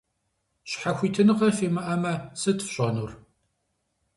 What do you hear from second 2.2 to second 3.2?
сыт фщӏэнур?